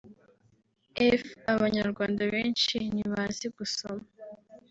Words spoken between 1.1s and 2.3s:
f) Abanyarwanda